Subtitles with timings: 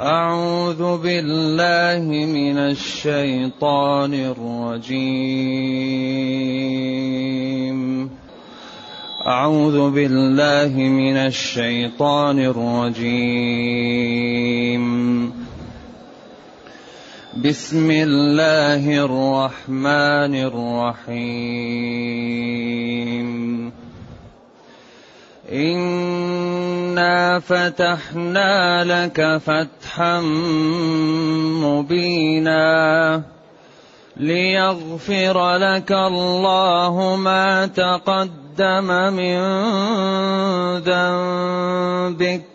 [0.00, 5.00] أعوذ بالله من الشيطان الرجيم.
[9.26, 13.60] أعوذ بالله من الشيطان الرجيم.
[17.44, 21.40] بسم الله الرحمن الرحيم.
[26.90, 30.20] إنا فتحنا لك فتحا
[31.62, 33.22] مبينا
[34.16, 39.38] ليغفر لك الله ما تقدم من
[40.78, 42.46] ذنبك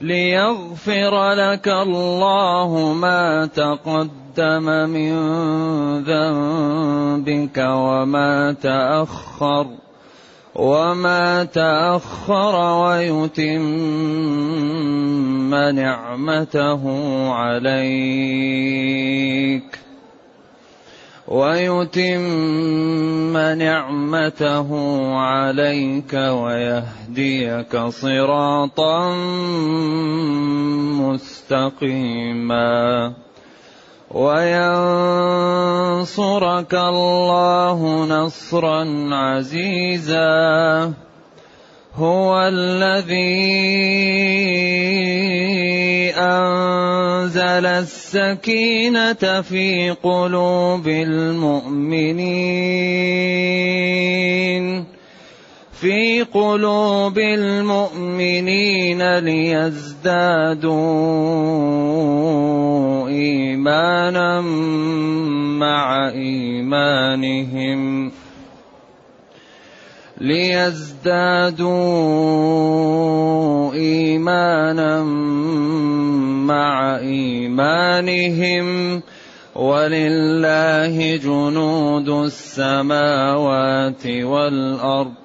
[0.00, 5.12] ليغفر لك الله ما تقدم من
[6.04, 9.66] ذنبك وما تأخر
[10.54, 13.64] وما تأخر ويتم
[15.54, 16.82] نعمته
[17.32, 19.78] عليك.
[21.28, 24.68] ويتم نعمته
[25.16, 29.14] عليك ويهديك صراطا
[31.00, 33.12] مستقيما.
[34.12, 34.74] وينصرك
[36.74, 40.92] الله نصرا عزيزا.
[41.94, 43.32] هو الذي
[46.16, 52.52] أنزل السكينة في قلوب المؤمنين.
[55.82, 60.78] في قلوب المؤمنين ليزدادوا
[63.08, 64.40] إيمانا
[65.58, 68.12] مع إيمانهم.
[70.20, 71.72] ليزدادوا
[73.74, 75.02] إيمانا
[76.46, 79.02] مع إيمانهم.
[79.54, 85.21] ولله جنود السماوات والأرض.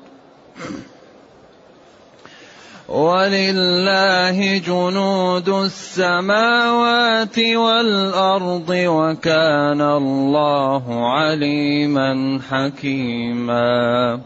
[2.88, 14.20] ولله جنود السماوات والأرض وكان الله عليما حكيما.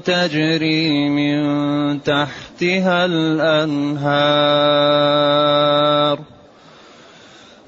[0.06, 1.44] تجري من
[2.57, 4.47] تحتها الأنهار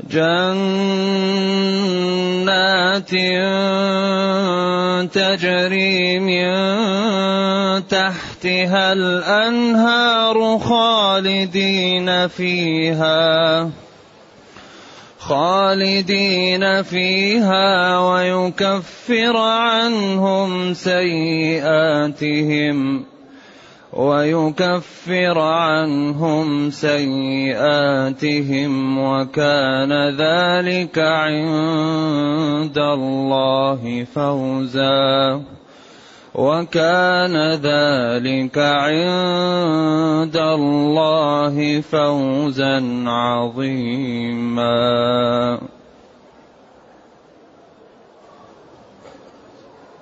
[0.09, 0.69] جنات
[5.13, 6.49] تجري من
[7.87, 13.69] تحتها الأنهار خالدين فيها
[15.19, 22.29] خالدين فيها ويكفر عنهم سيئاتهم
[23.93, 28.27] ويكفر عنهم سيئاتهم
[28.97, 35.41] وكان ذلك عند الله فوزا
[36.35, 44.69] وكان ذلك عند الله فوزا عظيما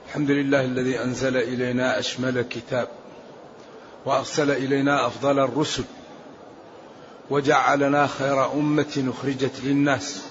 [0.07, 2.87] الحمد لله الذي أنزل إلينا أشمل كتاب
[4.07, 5.83] وأرسل إلينا أفضل الرسل
[7.29, 10.21] وجعلنا خير أمة أخرجت للناس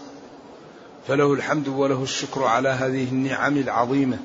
[1.08, 4.18] فله الحمد وله الشكر على هذه النعم العظيمة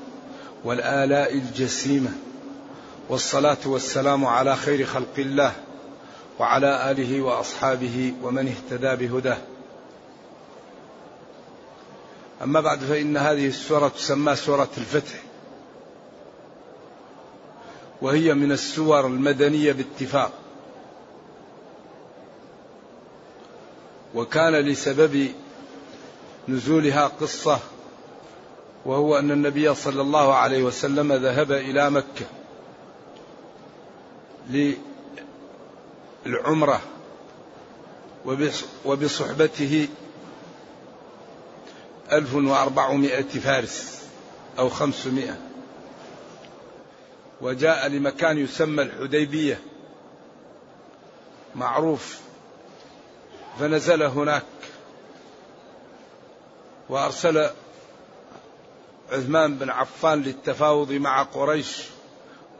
[0.64, 2.10] والآلاء الجسيمة
[3.08, 5.52] والصلاة والسلام على خير خلق الله
[6.38, 9.38] وعلى آله وأصحابه ومن اهتدى بهداه.
[12.42, 15.31] أما بعد فإن هذه السورة تسمى سورة الفتح.
[18.02, 20.32] وهي من السور المدنية باتفاق.
[24.14, 25.28] وكان لسبب
[26.48, 27.58] نزولها قصة
[28.84, 32.26] وهو أن النبي صلى الله عليه وسلم ذهب إلى مكة
[36.26, 36.80] للعمرة
[38.84, 39.88] وبصحبته
[42.12, 44.02] ألف وأربعمائة فارس
[44.58, 45.51] أو خمسمائة.
[47.42, 49.60] وجاء لمكان يسمى الحديبية.
[51.54, 52.20] معروف.
[53.60, 54.42] فنزل هناك.
[56.88, 57.50] وأرسل
[59.12, 61.82] عثمان بن عفان للتفاوض مع قريش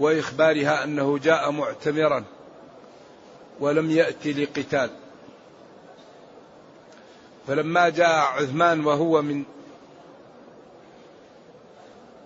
[0.01, 2.25] وإخبارها أنه جاء معتمرا
[3.61, 4.91] ولم يأتي لقتال.
[7.47, 9.45] فلما جاء عثمان وهو من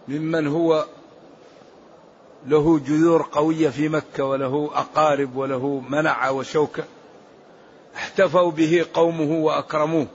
[0.08, 0.86] ممن هو
[2.46, 6.84] له جذور قوية في مكة وله أقارب وله منع وشوكة.
[7.96, 10.06] احتفوا به قومه وأكرموه.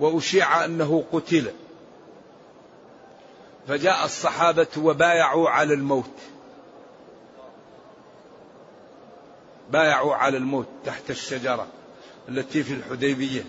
[0.00, 1.52] وأشيع أنه قتل.
[3.68, 6.10] فجاء الصحابة وبايعوا على الموت.
[9.70, 11.66] بايعوا على الموت تحت الشجرة
[12.28, 13.44] التي في الحديبية.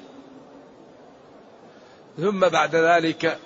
[2.18, 3.40] ثم بعد ذلك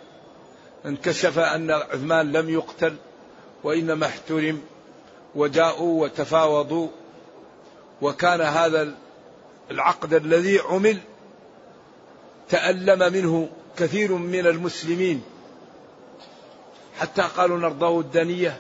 [0.85, 2.95] انكشف أن عثمان لم يقتل.
[3.65, 4.61] وإنما احترم
[5.35, 6.87] وجاءوا وتفاوضوا
[8.01, 8.95] وكان هذا
[9.71, 10.99] العقد الذي عمل
[12.49, 15.23] تألم منه كثير من المسلمين
[16.99, 18.57] حتى قالوا نرضاه الدنية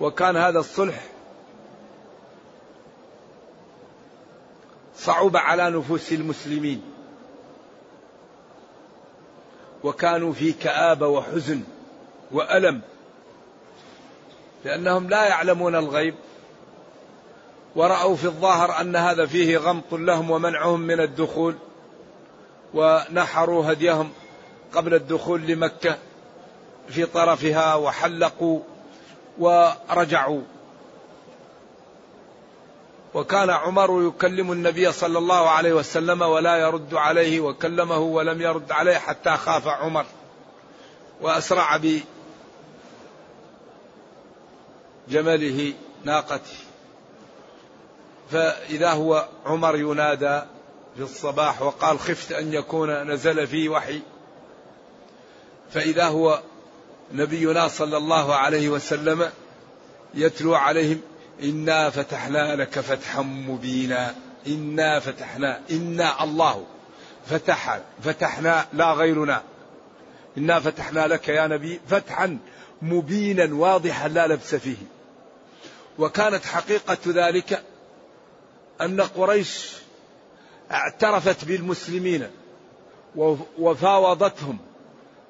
[0.00, 1.04] وكان هذا الصلح
[4.96, 6.82] صعب على نفوس المسلمين
[9.84, 11.62] وكانوا في كآبة وحزن
[12.32, 12.80] وألم
[14.64, 16.14] لأنهم لا يعلمون الغيب.
[17.76, 21.54] ورأوا في الظاهر أن هذا فيه غمط لهم ومنعهم من الدخول
[22.74, 24.10] ونحروا هديهم
[24.72, 25.98] قبل الدخول لمكة
[26.88, 28.60] في طرفها وحلقوا
[29.38, 30.42] ورجعوا.
[33.14, 38.98] وكان عمر يكلم النبي صلى الله عليه وسلم ولا يرد عليه وكلمه ولم يرد عليه
[38.98, 40.06] حتى خاف عمر
[41.20, 41.76] وأسرع
[45.08, 45.72] بجمله
[46.04, 46.56] ناقته.
[48.30, 50.42] فإذا هو عمر ينادى
[50.96, 54.00] في الصباح وقال خفت أن يكون نزل في وحي.
[55.70, 56.40] فإذا هو
[57.12, 59.30] نبينا صلى الله عليه وسلم
[60.14, 61.00] يتلو عليهم
[61.42, 64.14] إنا فتحنا لك فتحا مبينا
[64.46, 66.64] إنا فتحنا إنا الله
[67.26, 69.42] فتح فتحنا لا غيرنا
[70.38, 72.38] إنا فتحنا لك يا نبي فتحا
[72.82, 74.76] مبينا واضحا لا لبس فيه.
[75.98, 77.62] وكانت حقيقة ذلك
[78.80, 79.72] أن قريش
[80.70, 82.26] اعترفت بالمسلمين
[83.58, 84.58] وفاوضتهم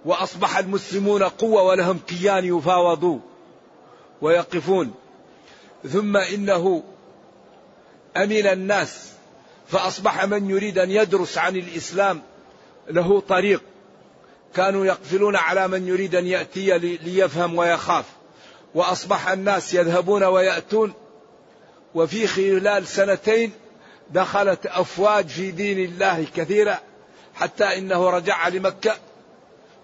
[0.05, 3.19] وأصبح المسلمون قوة ولهم كيان يفاوضوا
[4.22, 4.94] ويقفون.
[5.88, 6.82] ثم إنه
[8.17, 9.12] أمن الناس
[9.67, 12.22] فأصبح من يريد أن يدرس عن الإسلام
[12.88, 13.62] له طريق.
[14.55, 18.05] كانوا يقفلون على من يريد أن يأتي ليفهم ويخاف.
[18.74, 20.92] وأصبح الناس يذهبون ويأتون.
[21.94, 23.52] وفي خلال سنتين
[24.10, 26.80] دخلت أفواج في دين الله كثيرة
[27.34, 28.96] حتى إنه رجع لمكة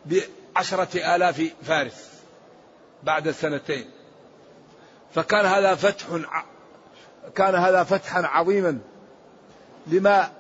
[0.06, 2.08] بعشرة آلاف فارس
[3.02, 3.90] بعد سنتين.
[5.14, 6.06] فكان هذا فتح
[7.34, 8.78] كان هذا فتحا عظيما
[9.86, 10.32] لما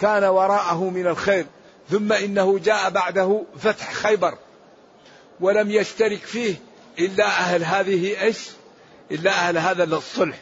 [0.00, 1.46] كان وراءه من الخير.
[1.90, 4.38] ثم إنه جاء بعده فتح خيبر
[5.40, 6.54] ولم يشترك فيه
[6.98, 8.48] إلا أهل هذه إيش؟
[9.10, 10.38] إلا أهل هذا الصلح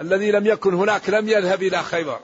[0.00, 2.20] الذي لم يكن هناك لم يذهب إلى خيبر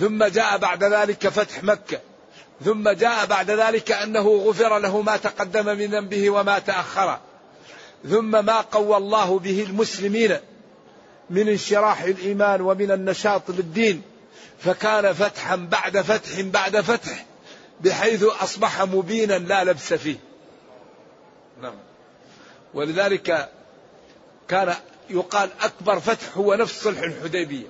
[0.00, 2.00] ثم جاء بعد ذلك فتح مكة
[2.64, 7.18] ثم جاء بعد ذلك أنه غفر له ما تقدم من ذنبه وما تأخر
[8.10, 10.36] ثم ما قوى الله به المسلمين
[11.30, 14.02] من انشراح الإيمان ومن النشاط للدين
[14.58, 17.26] فكان فتحا بعد فتح بعد فتح
[17.80, 20.16] بحيث أصبح مبينا لا لبس فيه.
[21.62, 21.74] نعم.
[22.74, 23.48] ولذلك
[24.48, 24.74] كان
[25.10, 27.66] يقال أكبر فتح هو نفس صلح الحديبية.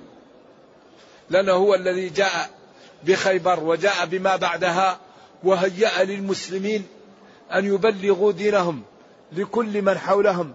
[1.29, 2.49] لأنه هو الذي جاء
[3.03, 4.99] بخيبر وجاء بما بعدها
[5.43, 6.87] وهيأ للمسلمين
[7.53, 8.83] أن يبلغوا دينهم
[9.31, 10.53] لكل من حولهم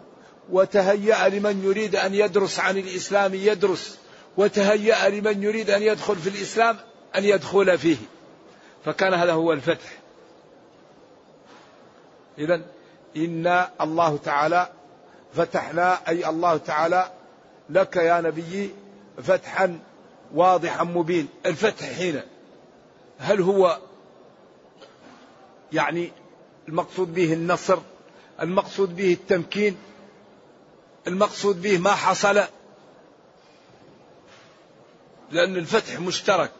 [0.50, 3.98] وتهيأ لمن يريد أن يدرس عن الإسلام يدرس
[4.36, 6.76] وتهيأ لمن يريد أن يدخل في الإسلام
[7.16, 7.96] أن يدخل فيه
[8.84, 9.98] فكان هذا هو الفتح
[12.38, 12.62] إذا
[13.16, 14.68] إنا الله تعالى
[15.34, 17.10] فتحنا أي الله تعالى
[17.70, 18.70] لك يا نبي
[19.22, 19.78] فتحا
[20.34, 22.20] واضحا مبين الفتح حين
[23.18, 23.78] هل هو
[25.72, 26.12] يعني
[26.68, 27.78] المقصود به النصر
[28.40, 29.76] المقصود به التمكين
[31.06, 32.44] المقصود به ما حصل؟
[35.30, 36.52] لأن الفتح مشترك.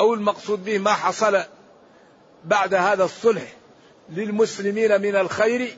[0.00, 1.44] أو المقصود به ما حصل
[2.44, 3.57] بعد هذا الصلح؟
[4.10, 5.76] للمسلمين من الخير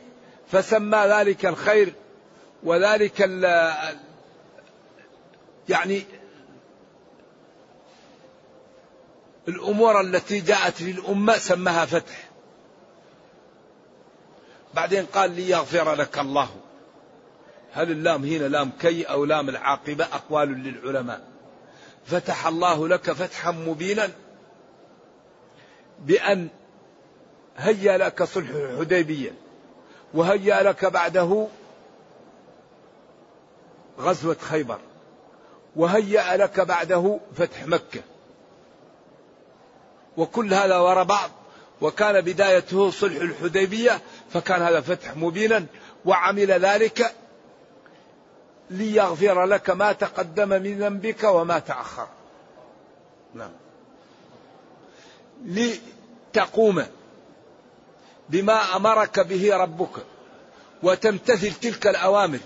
[0.52, 1.92] فسمى ذلك الخير
[2.62, 3.44] وذلك ال
[5.68, 6.04] يعني
[9.48, 12.28] الأمور التي جاءت للأمة سماها فتح.
[14.74, 16.48] بعدين قال لي يغفر لك الله.
[17.72, 21.20] هل اللام هنا لام كي أو لام العاقبة؟ أقوال للعلماء.
[22.06, 24.10] فتح الله لك فتحا مبينا
[25.98, 26.48] بأن
[27.56, 29.32] هيا لك صلح الحديبية
[30.14, 31.46] وهيأ لك بعده
[34.00, 34.78] غزوة خيبر
[35.76, 38.00] وهيأ لك بعده فتح مكة.
[40.16, 41.30] وكل هذا وراء بعض
[41.80, 44.00] وكان بدايته صلح الحديبية
[44.32, 45.66] فكان هذا فتح مبينا
[46.04, 47.14] وعمل ذلك
[48.70, 52.08] ليغفر لك ما تقدم من ذنبك وما تأخر.
[53.34, 53.50] نعم.
[55.44, 56.86] لتقوم.
[58.30, 60.04] بما أمرك به ربك
[60.82, 62.38] وتمتثل تلك الأوامر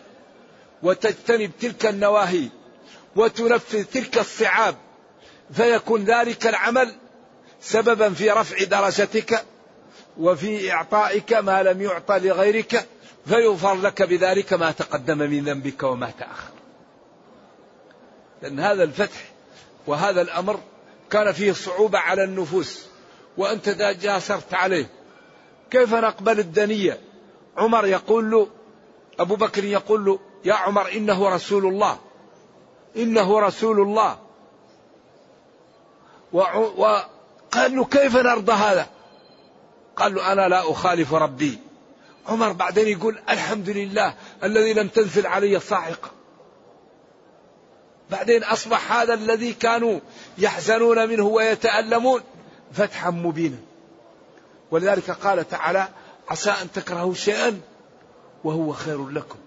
[0.82, 2.48] وتجتنب تلك النواهي
[3.16, 4.76] وتنفذ تلك الصعاب
[5.52, 6.94] فيكون ذلك العمل
[7.60, 9.44] سببا في رفع درجتك
[10.18, 12.86] وفي إعطائك ما لم يعطى لغيرك
[13.26, 16.52] فيغفر لك بذلك ما تقدم من ذنبك وما تأخر.
[18.42, 19.24] لأن هذا الفتح
[19.86, 20.60] وهذا الأمر
[21.10, 22.86] كان فيه صعوبة على النفوس
[23.36, 23.68] وأنت
[24.02, 24.86] جاسرت عليه.
[25.70, 27.00] كيف نقبل الدنية؟
[27.56, 28.48] عمر يقول له
[29.18, 31.98] أبو بكر يقول له يا عمر إنه رسول الله
[32.96, 34.18] إنه رسول الله.
[36.32, 38.86] وقال له كيف نرضى هذا؟
[39.96, 41.58] قال له أنا لا أخالف ربي.
[42.28, 46.10] عمر بعدين يقول الحمد لله الذي لم تنزل علي الصاعقه
[48.10, 50.00] بعدين أصبح هذا الذي كانوا
[50.38, 52.20] يحزنون منه ويتألمون.
[52.72, 53.58] فتحا مبينا.
[54.70, 55.88] ولذلك قال تعالى
[56.28, 57.60] عسى أن تكرهوا شيئا
[58.44, 59.38] وهو خير لكم.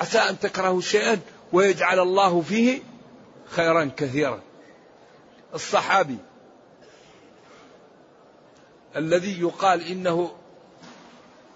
[0.00, 1.20] عسى أن تكرهوا شيئا
[1.52, 2.82] ويجعل الله فيه
[3.50, 4.40] خيرا كثيرا.
[5.54, 6.18] الصحابي
[8.96, 10.32] الذي يقال إنه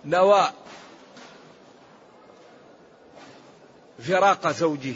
[0.05, 0.51] نوى
[3.99, 4.95] فراق زوجه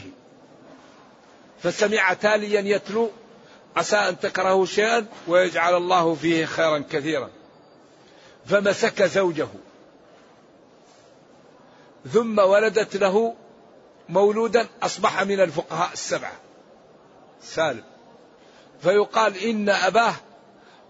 [1.63, 3.11] فسمع تاليا يتلو
[3.77, 7.31] عسى أن تكرهوا شيئا ويجعل الله فيه خيرا كثيرا.
[8.47, 9.49] فمسك زوجه.
[12.13, 13.35] ثم ولدت له
[14.09, 16.33] مولودا أصبح من الفقهاء السبعة.
[17.43, 17.85] سالم.
[18.83, 20.15] فيقال إن أباه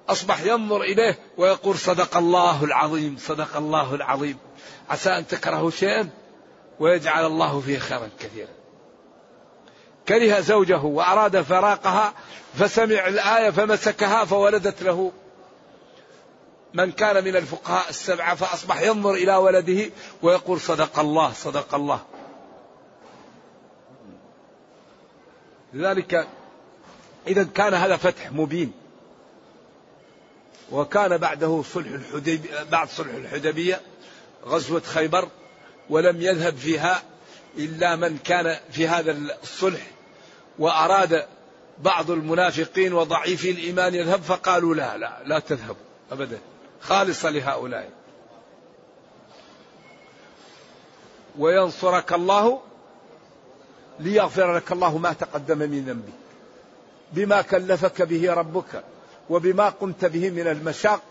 [0.08, 4.38] أصبح ينظر إليه ويقول صدق الله العظيم صدق الله العظيم.
[4.90, 6.08] عسى أن تكرهوا شيئا
[6.80, 8.48] ويجعل الله فيه خيرا كثيرا.
[10.08, 12.14] كره زوجه وأراد فراقها
[12.54, 15.12] فسمع الآية فمسكها فولدت له
[16.76, 19.90] من كان من الفقهاء السبعة فأصبح ينظر إلى ولده
[20.22, 22.00] ويقول صدق الله صدق الله.
[25.72, 26.28] لذلك
[27.26, 28.72] إذا كان هذا فتح مبين.
[30.72, 33.80] وكان بعده صلح الحديبية بعد صلح الحديبية
[34.46, 35.28] غزوة خيبر
[35.90, 37.02] ولم يذهب فيها
[37.58, 39.80] إلا من كان في هذا الصلح
[40.58, 41.26] وأراد
[41.78, 46.38] بعض المنافقين وضعيفي الإيمان يذهب فقالوا لا لا لا تذهبوا أبدا.
[46.80, 47.90] خالصة لهؤلاء.
[51.38, 52.60] وينصرك الله
[54.00, 56.12] ليغفر لك الله ما تقدم من ذنبك.
[57.12, 58.84] بما كلفك به ربك
[59.30, 61.02] وبما قمت به من المشاق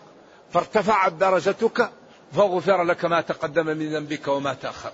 [0.52, 1.90] فارتفعت درجتك
[2.32, 4.92] فغفر لك ما تقدم من ذنبك وما تأخر.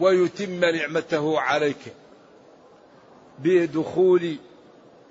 [0.00, 1.94] ويتم نعمته عليك
[3.38, 4.36] بدخول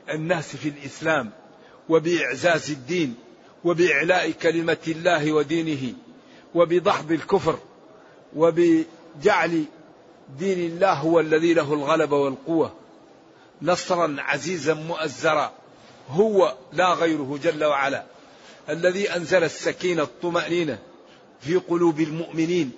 [0.09, 1.31] الناس في الإسلام
[1.89, 3.15] وبإعزاز الدين
[3.63, 5.93] وبإعلاء كلمة الله ودينه
[6.55, 7.59] وبدحض الكفر
[8.35, 9.65] وبجعل
[10.39, 12.73] دين الله هو الذي له الغلبة والقوة.
[13.61, 15.51] نصرا عزيزا مؤزرا
[16.09, 18.03] هو لا غيره جل وعلا.
[18.69, 20.79] الذي أنزل السكينة الطمأنينة
[21.41, 22.71] في قلوب المؤمنين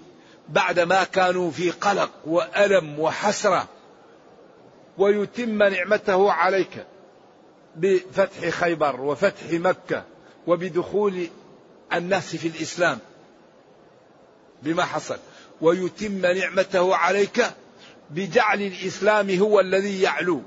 [0.49, 3.67] بعدما كانوا في قلق وألم وحسرة.
[4.97, 6.85] ويتم نعمته عليك
[7.75, 10.03] بفتح خيبر وفتح مكة
[10.47, 11.27] وبدخول
[11.93, 12.99] الناس في الإسلام
[14.63, 15.17] بما حصل.
[15.61, 17.45] ويتم نعمته عليك
[18.09, 20.41] بجعل الإسلام هو الذي يعلو.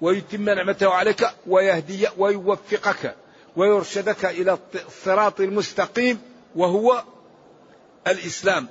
[0.00, 3.16] ويتم نعمته عليك ويهدي ويوفقك
[3.56, 6.18] ويرشدك إلى الصراط المستقيم
[6.56, 7.04] وهو
[8.06, 8.68] الإسلام.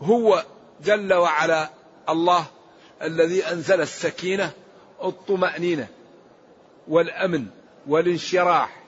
[0.00, 0.44] هو
[0.84, 1.70] جل وعلا
[2.08, 2.46] الله
[3.02, 4.50] الذي أنزل السكينة
[5.04, 5.88] الطمأنينة
[6.88, 7.46] والأمن
[7.86, 8.83] والانشراح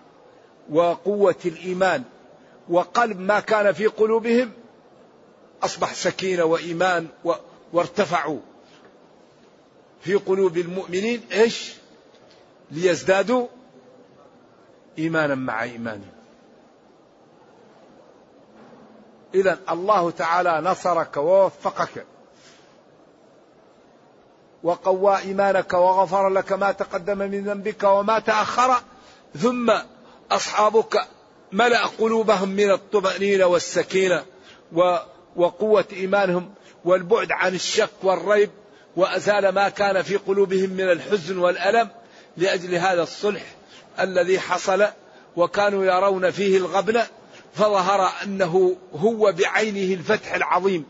[0.71, 2.03] وقوة الإيمان
[2.69, 4.53] وقلب ما كان في قلوبهم
[5.63, 7.07] أصبح سكينة وإيمان
[7.73, 8.41] وارتفعوا
[10.01, 11.75] في قلوب المؤمنين إيش؟
[12.71, 13.47] ليزدادوا
[14.99, 16.13] إيمانا مع إيمانهم.
[19.35, 22.07] إذا الله تعالى نصرك ووفقك
[24.63, 28.77] وقوى إيمانك وغفر لك ما تقدم من ذنبك وما تأخر
[29.39, 29.73] ثم
[30.31, 31.07] أصحابك
[31.53, 34.25] ملأ قلوبهم من الطمأنينة والسكينة
[35.37, 36.55] وقوة إيمانهم
[36.85, 38.51] والبعد عن الشك والريب
[38.97, 41.89] وأزال ما كان في قلوبهم من الحزن والألم
[42.37, 43.43] لأجل هذا الصلح
[44.01, 44.87] الذي حصل
[45.37, 47.03] وكانوا يرون فيه الغبن
[47.55, 50.85] فظهر أنه هو بعينه الفتح العظيم.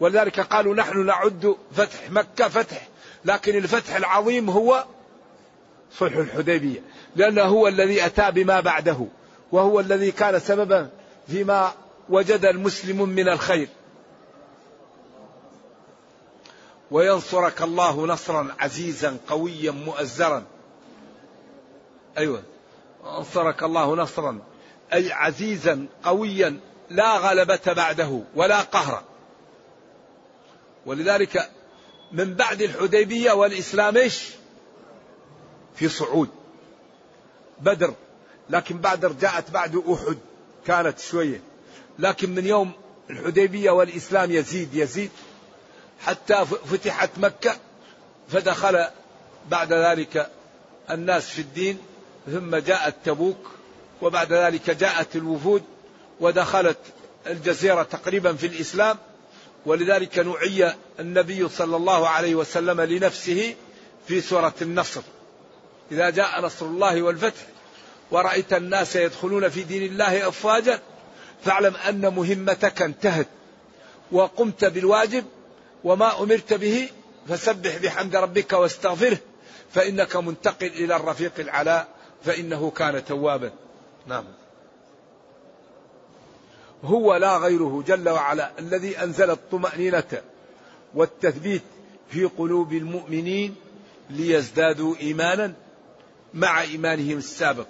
[0.00, 2.88] ولذلك قالوا نحن نعد فتح مكة فتح
[3.24, 4.84] لكن الفتح العظيم هو
[5.98, 6.80] صلح الحديبية.
[7.16, 9.06] لأنه هو الذي أتى بما بعده
[9.52, 10.90] وهو الذي كان سببا
[11.28, 11.72] فيما
[12.08, 13.68] وجد المسلم من الخير.
[16.90, 20.44] وينصرك الله نصرا عزيزا قويا مؤزرا.
[22.18, 22.42] أيوه.
[23.04, 24.38] انصرك الله نصرا
[24.92, 26.60] أي عزيزا قويا
[26.90, 29.02] لا غلبة بعده ولا قهر.
[30.86, 31.50] ولذلك
[32.12, 34.28] من بعد الحديبية والإسلام إيش؟
[35.74, 36.28] في صعود.
[37.60, 37.94] بدر.
[38.50, 40.18] لكن بدر جاءت بعد أحد
[40.66, 41.40] كانت شوية.
[41.98, 42.72] لكن من يوم
[43.10, 45.10] الحديبية والإسلام يزيد يزيد.
[46.00, 47.56] حتى فتحت مكة
[48.28, 48.84] فدخل
[49.50, 50.30] بعد ذلك
[50.90, 51.78] الناس في الدين
[52.32, 53.50] ثم جاءت تبوك
[54.02, 55.62] وبعد ذلك جاءت الوفود
[56.20, 56.78] ودخلت
[57.26, 58.96] الجزيرة تقريبا في الإسلام.
[59.66, 63.54] ولذلك نعي النبي صلى الله عليه وسلم لنفسه
[64.08, 65.02] في سورة النصر.
[65.92, 67.40] إذا جاء نصر الله والفتح
[68.10, 70.80] ورأيت الناس يدخلون في دين الله أفواجا
[71.44, 73.28] فاعلم أن مهمتك انتهت
[74.12, 75.24] وقمت بالواجب
[75.84, 76.88] وما أمرت به
[77.28, 79.18] فسبح بحمد ربك واستغفره
[79.70, 81.88] فإنك منتقل إلى الرفيق العلاء
[82.24, 83.50] فإنه كان توابا.
[84.06, 84.24] نعم.
[86.84, 90.22] هو لا غيره جل وعلا الذي أنزل الطمأنينة
[90.94, 91.62] والتثبيت
[92.10, 93.54] في قلوب المؤمنين
[94.10, 95.54] ليزدادوا إيمانا.
[96.34, 97.66] مع إيمانهم السابق.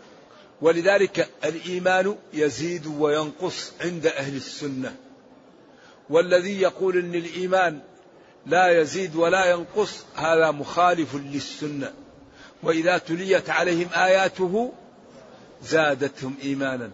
[0.60, 4.96] ولذلك الإيمان يزيد وينقص عند أهل السنة.
[6.10, 7.80] والذي يقول أن الإيمان
[8.46, 11.92] لا يزيد ولا ينقص هذا مخالف للسنة.
[12.62, 14.72] وإذا تليت عليهم آياته
[15.62, 16.90] زادتهم إيمانا.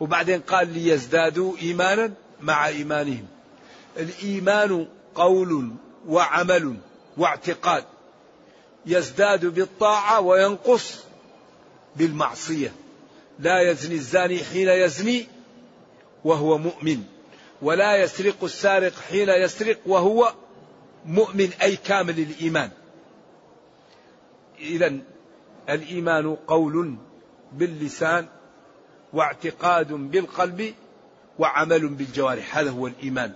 [0.00, 3.26] وبعدين قال ليزدادوا إيمانا مع إيمانهم.
[3.96, 5.70] الإيمان قول
[6.08, 6.76] وعمل
[7.16, 7.84] واعتقاد.
[8.86, 11.04] يزداد بالطاعة وينقص
[11.96, 12.72] بالمعصية.
[13.38, 15.26] لا يزني الزاني حين يزني
[16.24, 17.02] وهو مؤمن
[17.62, 20.32] ولا يسرق السارق حين يسرق وهو
[21.04, 22.70] مؤمن أي كامل الإيمان.
[24.58, 24.98] إذا
[25.68, 26.96] الإيمان قول
[27.52, 28.26] باللسان
[29.12, 30.74] واعتقاد بالقلب
[31.38, 33.32] وعمل بالجوارح هذا هو الإيمان.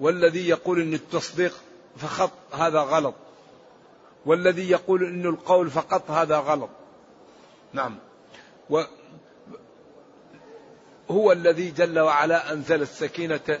[0.00, 1.54] والذي يقول أن التصديق
[1.96, 3.14] فقط هذا غلط.
[4.26, 6.70] والذي يقول أن القول فقط هذا غلط.
[7.72, 7.98] نعم.
[8.70, 8.82] و
[11.10, 13.60] هو الذي جل وعلا أنزل السكينة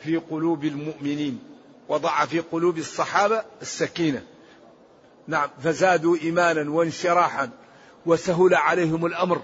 [0.00, 1.42] في قلوب المؤمنين
[1.88, 4.22] وضع في قلوب الصحابة السكينة.
[5.26, 5.48] نعم.
[5.62, 7.50] فزادوا إيمانا وانشراحا
[8.06, 9.42] وسهل عليهم الأمر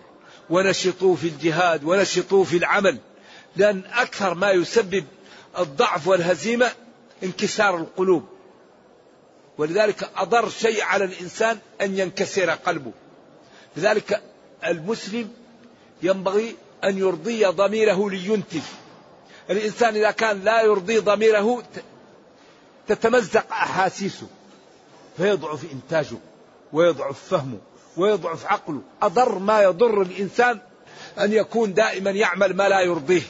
[0.50, 2.98] ونشطوا في الجهاد ونشطوا في العمل.
[3.56, 5.04] لأن أكثر ما يسبب
[5.58, 6.70] الضعف والهزيمة
[7.22, 8.35] انكسار القلوب.
[9.58, 12.92] ولذلك أضر شيء على الإنسان أن ينكسر قلبه.
[13.76, 14.22] لذلك
[14.66, 15.30] المسلم
[16.02, 18.62] ينبغي أن يرضي ضميره لينتج.
[19.50, 21.62] الإنسان إذا كان لا يرضي ضميره
[22.88, 24.26] تتمزق أحاسيسه
[25.16, 26.16] فيضعف إنتاجه
[26.72, 27.58] ويضعف فهمه
[27.96, 28.82] ويضعف عقله.
[29.02, 30.58] أضر ما يضر الإنسان
[31.18, 33.22] أن يكون دائما يعمل ما لا يرضيه.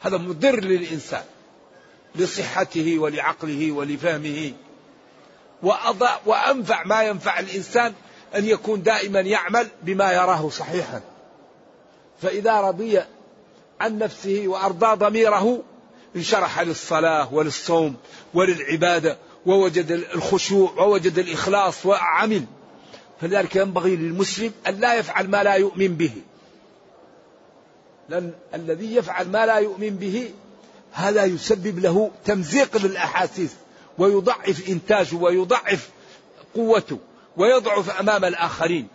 [0.00, 1.24] هذا مضر للإنسان
[2.14, 4.52] لصحته ولعقله ولفهمه.
[6.26, 7.92] وأنفع ما ينفع الإنسان
[8.34, 11.00] أن يكون دائما يعمل بما يراه صحيحا.
[12.22, 13.00] فإذا رضي
[13.80, 15.62] عن نفسه وأرضى ضميره
[16.16, 17.96] انشرح للصلاة وللصوم
[18.34, 19.16] وللعبادة
[19.46, 22.44] ووجد الخشوع ووجد الإخلاص وعمل
[23.20, 26.12] فلذلك ينبغي للمسلم أن لا يفعل ما لا يؤمن به.
[28.08, 30.30] لأن الذي يفعل ما لا يؤمن به
[30.92, 33.50] هذا يسبب له تمزيق للأحاسيس.
[33.98, 35.90] ويضعف إنتاجه ويضعف
[36.54, 36.98] قوته
[37.36, 38.88] ويضعف أمام الآخرين.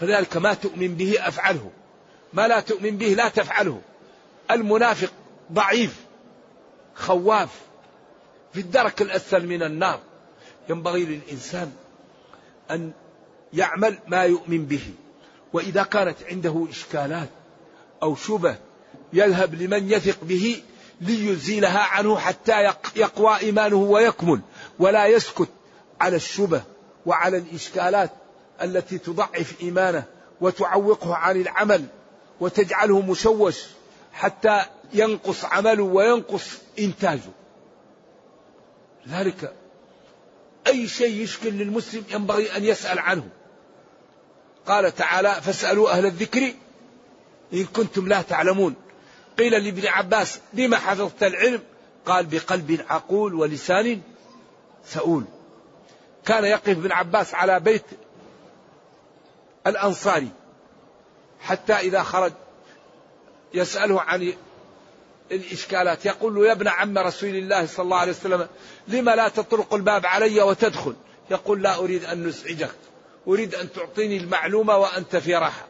[0.00, 1.70] فذلك ما تؤمن به أفعله.
[2.32, 3.80] ما لا تؤمن به لا تفعله.
[4.50, 5.12] المنافق
[5.52, 5.96] ضعيف
[6.94, 7.50] خواف
[8.52, 10.00] في الدرك الأسفل من النار.
[10.68, 11.72] ينبغي للإنسان
[12.70, 12.92] أن
[13.52, 14.94] يعمل ما يؤمن به.
[15.52, 17.28] وإذا كانت عنده إشكالات
[18.02, 18.56] أو شبه
[19.12, 20.62] يذهب لمن يثق به
[21.00, 24.40] ليزيلها عنه حتى يقوى إيمانه ويكمل.
[24.78, 25.48] ولا يسكت
[26.00, 26.62] على الشبه
[27.06, 28.10] وعلى الإشكالات
[28.62, 30.04] التي تضعف إيمانه
[30.40, 31.86] وتعوقه عن العمل
[32.40, 33.62] وتجعله مشوش
[34.12, 37.20] حتى ينقص عمله وينقص إنتاجه.
[39.06, 39.52] لذلك
[40.66, 43.28] أي شيء يشكل للمسلم ينبغي أن يسأل عنه.
[44.66, 46.52] قال تعالى فاسألوا أهل الذكر
[47.52, 48.74] إن كنتم لا تعلمون.
[49.38, 51.60] قيل لابن عباس بما حفظت العلم؟
[52.06, 54.00] قال بقلب عقول ولسان
[54.86, 55.24] سؤول.
[56.26, 57.84] كان يقف ابن عباس على بيت
[59.66, 60.28] الأنصاري
[61.40, 62.32] حتى إذا خرج
[63.54, 64.32] يسأله عن
[65.32, 68.48] الإشكالات يقول له يا ابن عم رسول الله صلى الله عليه وسلم
[68.88, 70.94] لما لا تطرق الباب علي وتدخل؟
[71.30, 72.74] يقول لا أريد أن نزعجك
[73.28, 75.66] أريد أن تعطيني المعلومة وأنت في راحة.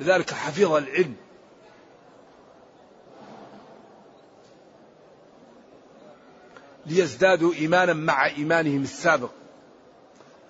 [0.00, 1.14] لذلك حفظ العلم.
[6.86, 9.30] ليزدادوا إيمانا مع إيمانهم السابق.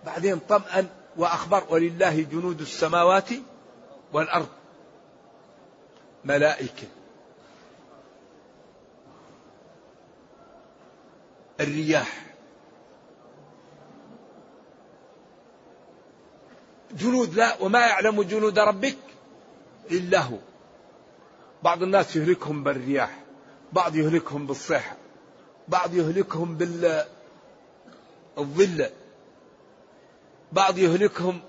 [0.06, 3.28] بعدين طمأن وأخبر ولله جنود السماوات
[4.12, 4.48] والأرض.
[6.24, 6.86] ملائكة.
[11.60, 12.26] الرياح.
[16.92, 18.98] جنود لا وما يعلم جنود ربك
[19.90, 20.38] إلا هو.
[21.62, 23.18] بعض الناس يهلكهم بالرياح
[23.72, 24.96] بعض يهلكهم بالصيحة
[25.68, 26.56] بعض يهلكهم
[28.36, 28.90] بالظل
[30.52, 31.40] بعض يهلكهم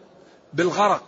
[0.54, 1.04] بالغرق.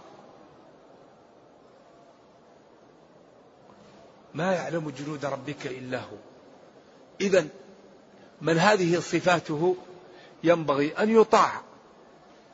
[4.34, 6.18] ما يعلم جنود ربك إلا هو.
[7.22, 7.48] إذا
[8.42, 9.76] من هذه صفاته
[10.44, 11.62] ينبغي أن يطاع.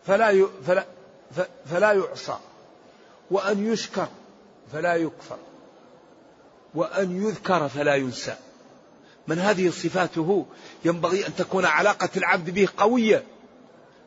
[0.06, 0.86] فلا فلا
[1.66, 2.38] فلا يعصى.
[3.32, 4.08] وأن يشكر
[4.74, 5.38] فلا يكفر.
[6.74, 8.36] وأن يذكر فلا ينسى.
[9.28, 10.46] من هذه صفاته
[10.86, 13.24] ينبغي أن تكون علاقة العبد به قوية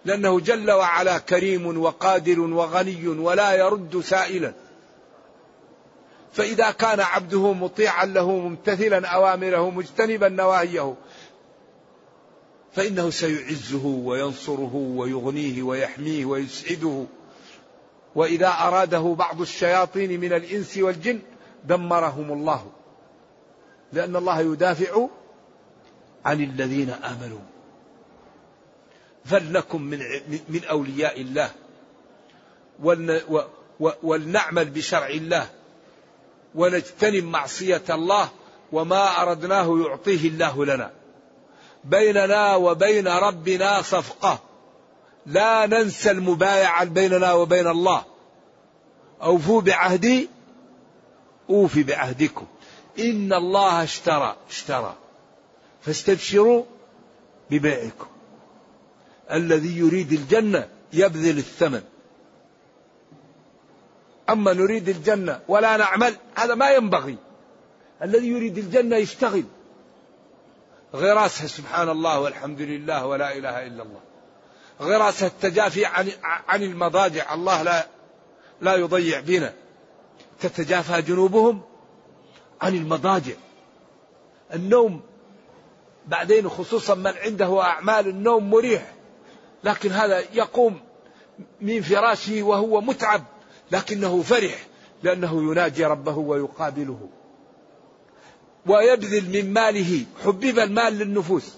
[0.04, 4.52] لأنه جل وعلا كريم وقادر وغني ولا يرد سائلا.
[6.32, 10.94] فإذا كان عبده مطيعا له ممتثلا أوامره مجتنبا نواهيه
[12.72, 17.04] فإنه سيعزه وينصره ويغنيه ويحميه ويسعده.
[18.14, 21.20] وإذا أراده بعض الشياطين من الإنس والجن
[21.64, 22.73] دمرهم الله.
[23.94, 25.08] لأن الله يدافع
[26.24, 27.40] عن الذين آمنوا.
[29.24, 29.98] فلنكن من
[30.48, 31.50] من أولياء الله.
[34.02, 35.46] ولنعمل بشرع الله.
[36.54, 38.28] ونجتنب معصية الله
[38.72, 40.90] وما أردناه يعطيه الله لنا.
[41.84, 44.38] بيننا وبين ربنا صفقة.
[45.26, 48.04] لا ننسى المبايعة بيننا وبين الله.
[49.22, 50.28] أوفوا بعهدي
[51.50, 52.46] أوفي بعهدكم.
[52.98, 54.94] إن الله اشترى اشترى.
[55.82, 56.64] فاستبشروا
[57.50, 58.06] ببيعكم
[59.32, 61.82] الذي يريد الجنة يبذل الثمن.
[64.30, 67.16] أما نريد الجنة ولا نعمل هذا ما ينبغي.
[68.02, 69.44] الذي يريد الجنة يشتغل.
[70.94, 74.00] غراسها سبحان الله والحمد لله ولا إله إلا الله.
[74.80, 77.34] غراسة التجافي عن, عن المضاجع.
[77.34, 77.86] الله لا
[78.60, 79.52] لا يضيع بنا.
[80.40, 81.62] تتجافى جنوبهم؟
[82.64, 83.34] عن المضاجع.
[84.54, 85.00] النوم
[86.06, 88.92] بعدين خصوصا من عنده أعمال النوم مريح
[89.64, 90.80] لكن هذا يقوم
[91.60, 93.24] من فراشه وهو متعب
[93.72, 94.66] لكنه فرح
[95.02, 97.08] لأنه يناجي ربه ويقابله.
[98.66, 101.54] ويبذل من ماله حبب المال للنفوس.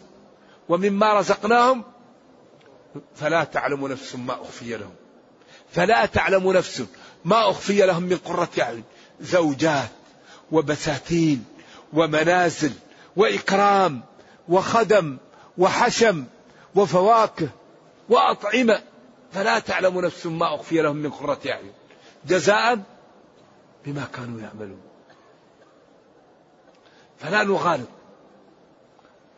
[0.68, 1.84] ومما رزقناهم
[3.14, 4.94] فلا تعلم نفس ما أخفي لهم.
[5.70, 6.84] فلا تعلم نفس
[7.24, 8.84] ما أخفي لهم من قرة أعين.
[9.20, 9.88] زوجات
[10.52, 11.44] وبساتين
[11.92, 12.72] ومنازل
[13.16, 14.02] وإكرام
[14.48, 15.16] وخدم
[15.58, 16.24] وحشم
[16.74, 17.48] وفواكه
[18.08, 18.82] وأطعمة.
[19.32, 21.72] فلا تعلم نفس ما أخفي لهم من قرة أعين.
[22.26, 22.78] جزاء
[23.86, 24.80] بما كانوا يعملون.
[27.18, 27.88] فلا نغالط.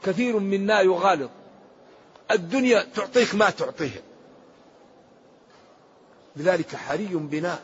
[0.04, 1.30] كثير منا يغالط.
[2.30, 4.02] الدنيا تعطيك ما تعطيها
[6.36, 7.58] لذلك حري بنا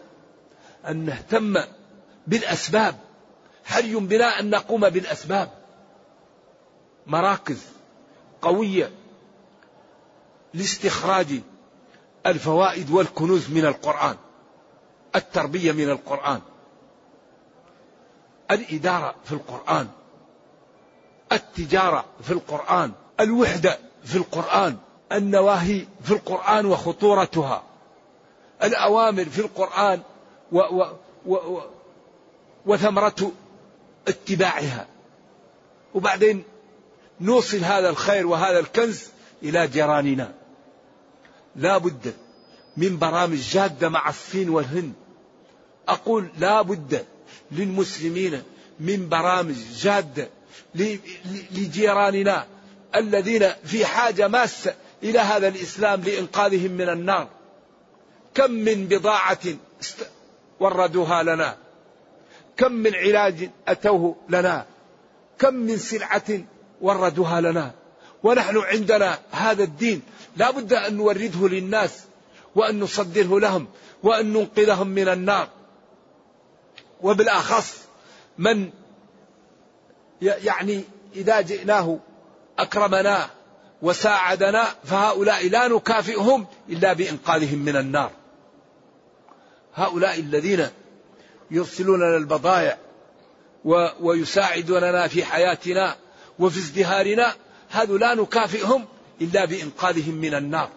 [0.89, 1.55] أن نهتم
[2.27, 2.97] بالأسباب.
[3.65, 5.51] حري بنا أن نقوم بالأسباب؟
[7.07, 7.63] مراكز
[8.43, 8.91] قوية
[10.55, 11.41] لاستخراج
[12.27, 14.17] الفوائد والكنوز من القرآن
[15.17, 16.41] التربية من القرآن
[18.51, 19.89] الإدارة في القرآن
[21.33, 24.77] التجارة في القرآن الوحدة في القرآن
[25.13, 27.63] النواهي في القرآن وخطورتها
[28.63, 30.03] الأوامر في القرآن
[30.53, 30.87] و و
[31.27, 31.61] و و
[32.67, 33.33] وثمرة
[34.09, 34.87] اتباعها.
[35.95, 36.45] وبعدين
[37.21, 39.03] نوصل هذا الخير وهذا الكنز
[39.43, 40.35] إلى جيراننا.
[41.57, 42.15] لا بد
[42.77, 44.93] من برامج جادة مع الصين والهند.
[45.89, 47.05] أقول لا بد
[47.53, 48.43] للمسلمين
[48.81, 50.29] من برامج جادة
[51.55, 52.47] لجيراننا
[52.95, 57.29] الذين في حاجة ماسة إلى هذا الإسلام لإنقاذهم من النار.
[58.35, 59.39] كم من بضاعة
[60.61, 61.64] وردوها لنا.
[62.57, 64.67] كم من علاج أتوه لنا؟
[65.39, 66.41] كم من سلعة
[66.81, 67.71] وردوها لنا؟
[68.23, 70.03] ونحن عندنا هذا الدين.
[70.37, 72.05] لا بد أن نورده للناس
[72.55, 73.67] وأن نصدره لهم
[74.03, 75.49] وأن ننقذهم من النار.
[77.03, 77.79] وبالأخص
[78.39, 78.71] من
[80.23, 80.85] يعني
[81.17, 81.99] إذا جئناه
[82.59, 83.31] أكرمنا
[83.83, 88.11] وساعدنا فهؤلاء لا نكافئهم إلا بإنقاذهم من النار.
[89.75, 90.69] هؤلاء الذين
[91.55, 92.79] يرسلون لنا البضائع
[94.01, 95.97] ويساعدوننا في حياتنا
[96.39, 97.35] وفي ازدهارنا
[97.71, 98.85] هذا لا نكافئهم
[99.21, 100.69] إلا بإنقاذهم من النار.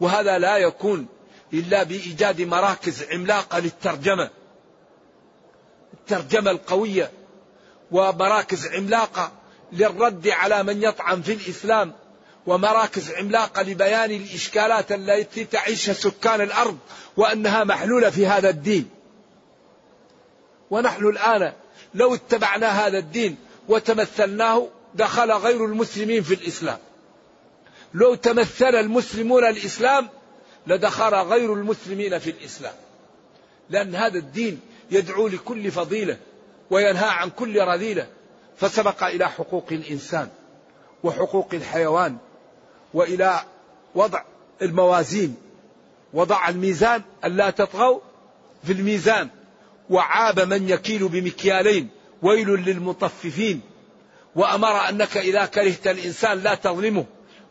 [0.00, 1.06] وهذا لا يكون
[1.52, 4.30] إلا بإيجاد مراكز عملاقة للترجمة.
[5.94, 7.10] الترجمة القوية
[7.90, 9.32] ومراكز عملاقة
[9.72, 11.92] للرد على من يطعن في الإسلام
[12.46, 16.78] ومراكز عملاقة لبيان الإشكالات التي تعيشها سكان الأرض
[17.16, 18.93] وأنها محلولة في هذا الدين.
[20.70, 21.52] ونحن الآن
[21.94, 23.36] لو اتبعنا هذا الدين
[23.68, 26.78] وتمثلناه دخل غير المسلمين في الإسلام.
[27.94, 30.08] لو تمثل المسلمون الإسلام
[30.66, 32.74] لدخل غير المسلمين في الإسلام.
[33.70, 36.16] لأن هذا الدين يدعو لكل فضيلة
[36.70, 38.06] وينهى عن كل رذيلة.
[38.56, 40.28] فسبق إلى حقوق الإنسان
[41.04, 42.16] وحقوق الحيوان
[42.94, 43.40] وإلى
[43.94, 44.22] وضع
[44.62, 45.36] الموازين
[46.12, 48.00] وضع الميزان ألا تطغوا
[48.64, 49.28] في الميزان.
[49.90, 51.88] وعاب من يكيل بمكيالين
[52.22, 53.60] ويل للمطففين.
[54.34, 57.04] وأمر أنك إذا كرهت الإنسان لا تظلمه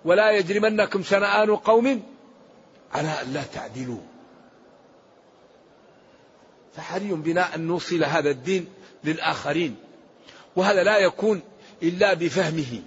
[0.06, 2.04] ولا يجرمنكم شنآن قوم
[2.93, 4.02] على أن لا تعدلوا.
[6.76, 8.67] فحري بنا أن نوصل هذا الدين
[9.04, 9.76] للآخرين.
[10.56, 11.41] وهذا لا يكون
[11.84, 12.82] إلا بفهمه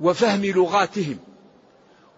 [0.00, 1.18] وفهم لغاتهم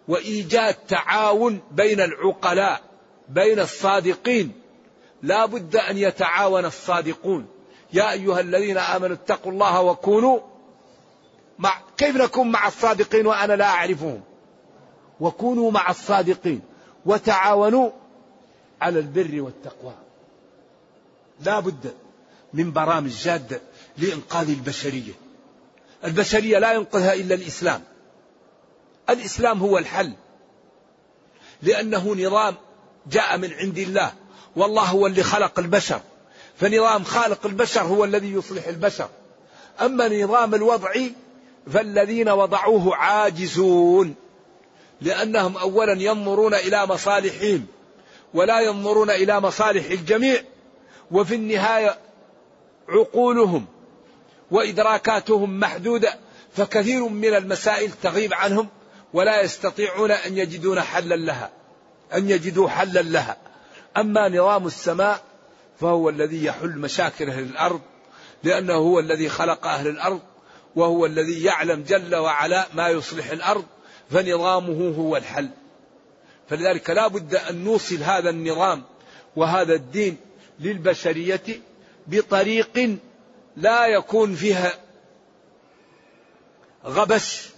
[0.08, 2.82] وإيجاد تعاون بين العقلاء
[3.28, 4.52] بين الصادقين.
[5.22, 7.46] لا بد أن يتعاون الصادقون.
[7.92, 10.40] يا أيها الذين آمنوا اتقوا الله وكونوا
[11.58, 14.20] مع كيف نكون مع الصادقين وأنا لا أعرفهم؟
[15.20, 16.60] وكونوا مع الصادقين.
[17.06, 17.90] وتعاونوا
[18.80, 19.94] على البر والتقوى.
[21.40, 21.94] لا بد
[22.52, 23.60] من برامج جادة
[23.98, 25.12] لإنقاذ البشرية.
[26.04, 27.82] البشرية لا ينقذها إلا الإسلام.
[29.10, 30.12] الإسلام هو الحل.
[31.62, 32.54] لأنه نظام
[33.06, 34.12] جاء من عند الله.
[34.56, 36.00] والله هو اللي خلق البشر.
[36.60, 39.08] فنظام خالق البشر هو الذي يصلح البشر.
[39.80, 41.12] أما نظام الوضعي
[41.72, 44.14] فالذين وضعوه عاجزون
[45.00, 47.66] لأنهم أولا ينظرون إلى مصالحهم
[48.34, 50.42] ولا ينظرون إلى مصالح الجميع
[51.10, 51.98] وفي النهاية
[52.88, 53.66] عقولهم
[54.50, 56.18] وإدراكاتهم محدودة
[56.56, 58.68] فكثير من المسائل تغيب عنهم
[59.12, 61.50] ولا يستطيعون أن يجدون حلا لها
[62.14, 63.36] أن يجدوا حلا لها.
[64.00, 65.22] أما نظام السماء
[65.80, 67.80] فهو الذي يحل مشاكل أهل الأرض
[68.44, 70.20] لأنه هو الذي خلق أهل الأرض
[70.76, 73.64] وهو الذي يعلم جل وعلا ما يصلح الأرض
[74.10, 75.48] فنظامه هو الحل.
[76.48, 78.84] فلذلك لا بد أن نوصل هذا النظام
[79.36, 80.16] وهذا الدين
[80.60, 81.60] للبشرية
[82.06, 82.98] بطريق
[83.56, 84.72] لا يكون فيها
[86.86, 87.48] غبش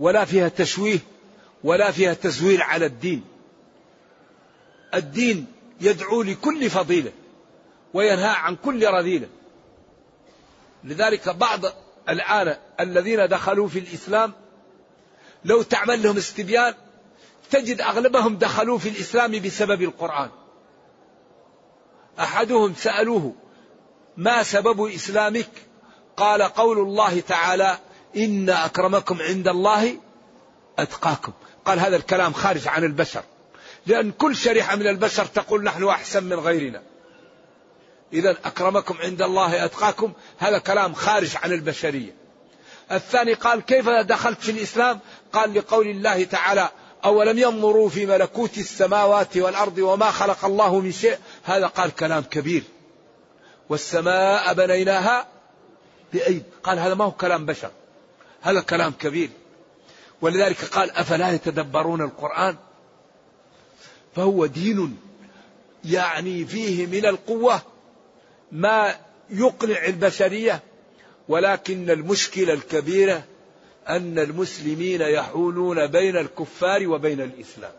[0.00, 0.98] ولا فيها تشويه
[1.64, 3.24] ولا فيها تزوير على الدين.
[4.94, 5.46] الدين
[5.80, 7.12] يدعو لكل فضيلة
[7.94, 9.28] وينهى عن كل رذيلة.
[10.84, 11.60] لذلك بعض
[12.08, 14.32] الآن الذين دخلوا في الإسلام
[15.44, 16.74] لو تعمل لهم استبيان
[17.50, 20.30] تجد أغلبهم دخلوا في الإسلام بسبب القرآن.
[22.20, 23.34] أحدهم سألوه
[24.16, 25.50] ما سبب إسلامك؟
[26.16, 27.78] قال قول الله تعالى
[28.16, 29.96] إن أكرمكم عند الله
[30.78, 31.32] أتقاكم.
[31.64, 33.22] قال هذا الكلام خارج عن البشر.
[33.86, 36.82] لأن كل شريحة من البشر تقول نحن أحسن من غيرنا.
[38.12, 40.12] إذا أكرمكم عند الله أتقاكم.
[40.38, 42.14] هذا كلام خارج عن البشرية.
[42.92, 44.98] الثاني قال كيف دخلت في الإسلام؟
[45.32, 46.68] قال لقول الله تعالى
[47.04, 52.62] أولم ينظروا في ملكوت السماوات والأرض وما خلق الله من شيء؟ هذا قال كلام كبير.
[53.68, 55.26] والسماء بنيناها
[56.12, 57.70] بأيد قال هذا ما هو كلام بشر.
[58.42, 59.30] هذا كلام كبير.
[60.20, 62.56] ولذلك قال أفلا يتدبرون القرآن؟
[64.16, 64.96] فهو دين
[65.84, 67.62] يعني فيه من القوة
[68.52, 68.94] ما
[69.30, 70.60] يقنع البشرية
[71.28, 73.24] ولكن المشكلة الكبيرة
[73.88, 77.72] أن المسلمين يحولون بين الكفار وبين الإسلام.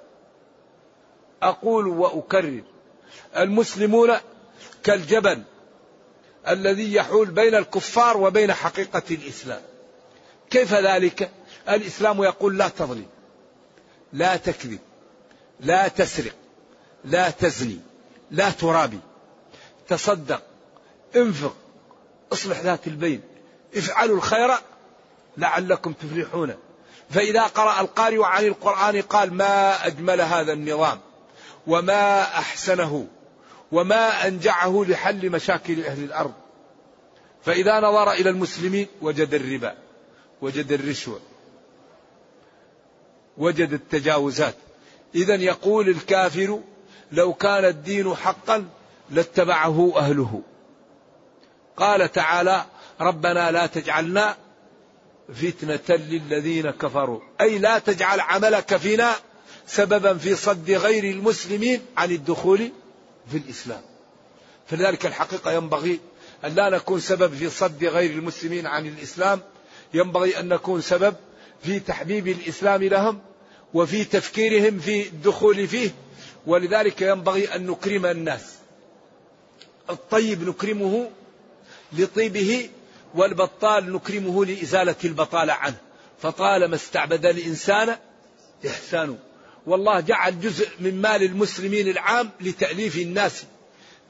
[1.42, 2.62] أقول وأكرر
[3.38, 4.14] المسلمون
[4.84, 5.44] كالجبل
[6.48, 9.62] الذي يحول بين الكفار وبين حقيقة الإسلام.
[10.50, 11.32] كيف ذلك؟
[11.70, 13.06] الإسلام يقول لا تظلم
[14.14, 14.80] لا تكذب.
[15.62, 16.34] لا تسرق
[17.06, 17.80] لا تزني
[18.32, 19.00] لا ترابي.
[19.88, 20.42] تصدق
[21.16, 21.56] انفق
[22.34, 23.22] اصلح ذات البين
[23.76, 24.50] افعلوا الخير
[25.38, 26.56] لعلكم تفلحون.
[27.10, 31.00] فإذا قرأ القارئ عن القرآن قال ما أجمل هذا النظام
[31.68, 33.08] وما أحسنه
[33.72, 36.34] وما أنجعه لحل مشاكل أهل الأرض.
[37.46, 39.76] فإذا نظر إلى المسلمين وجد الربا
[40.42, 41.20] وجد الرشوة
[43.38, 44.56] وجد التجاوزات.
[45.16, 46.60] إذا يقول الكافر
[47.12, 48.66] لو كان الدين حقا
[49.10, 50.42] لاتبعه أهله.
[51.78, 52.66] قال تعالى
[53.02, 54.38] ربنا لا تجعلنا
[55.34, 57.20] فتنة للذين كفروا.
[57.42, 59.16] أي لا تجعل عملك فينا
[59.68, 62.72] سببا في صد غير المسلمين عن الدخول
[63.32, 63.82] في الإسلام.
[64.68, 66.00] فلذلك الحقيقة ينبغي
[66.46, 69.40] أن لا نكون سبب في صد غير المسلمين عن الإسلام.
[69.94, 71.16] ينبغي أن نكون سبب
[71.64, 73.20] في تحبيب الإسلام لهم
[73.74, 75.92] وفي تفكيرهم في الدخول فيه
[76.48, 78.56] ولذلك ينبغي أن نكرم الناس.
[79.90, 81.10] الطيب نكرمه
[81.94, 82.70] لطيبه
[83.16, 85.78] والبطال نكرمه لإزالة البطالة عنه.
[86.22, 87.96] فطالما استعبد الإنسان
[88.68, 89.18] إحسانه.
[89.68, 93.44] والله جعل جزء من مال المسلمين العام لتأليف الناس.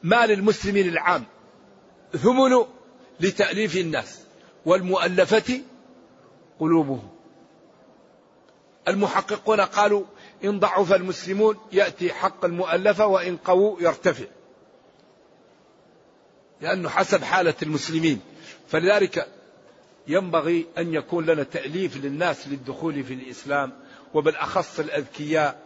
[0.04, 1.24] مال المسلمين العام.
[2.24, 2.66] ثمن
[3.20, 4.20] لتأليف الناس.
[4.66, 5.62] والمؤلفة
[6.60, 7.21] قلوبهم.
[8.88, 10.04] المحققون قالوا
[10.44, 14.26] إن ضعف المسلمون يأتي حق المؤلفة وإن قووا يرتفع.
[16.62, 18.22] لأنه حسب حالة المسلمين.
[18.68, 19.28] فلذلك
[20.08, 23.72] ينبغي أن يكون لنا تأليف للناس للدخول في الإسلام
[24.14, 25.60] وبالأخص الأذكياء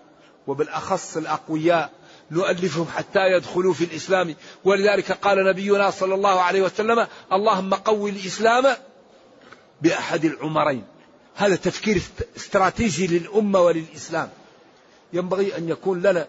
[0.47, 1.91] وبالأخص الأقوياء
[2.31, 4.35] نؤلفهم حتى يدخلوا في الإسلام.
[4.63, 8.75] ولذلك قال نبينا صلى الله عليه وسلم اللهم قوي الإسلام
[9.81, 10.94] بأحد العمرين.
[11.35, 12.01] هذا تفكير
[12.37, 14.29] استراتيجي للأمة وللإسلام.
[15.13, 16.27] ينبغي أن يكون لنا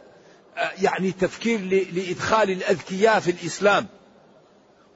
[0.82, 1.60] يعني تفكير
[1.92, 3.86] لإدخال الأذكياء في الإسلام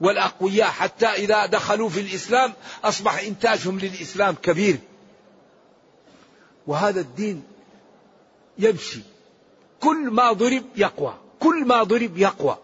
[0.00, 0.68] والأقوياء.
[0.70, 2.52] حتى إذا دخلوا في الإسلام
[2.84, 4.78] أصبح إنتاجهم للإسلام كبير.
[6.66, 7.42] وهذا الدين
[8.58, 9.00] يمشي.
[9.80, 11.14] كل ما ضرب يقوى.
[11.40, 12.58] كل ما ضرب يقوى.